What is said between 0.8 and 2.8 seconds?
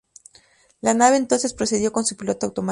La nave entonces procedió con su piloto automático.